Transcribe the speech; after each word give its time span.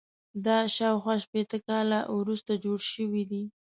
دا 0.45 0.57
شاوخوا 0.75 1.15
شپېته 1.23 1.57
کاله 1.67 1.99
وروسته 2.17 2.51
جوړ 2.63 2.79
شوی 2.91 3.23
دی. 3.31 3.43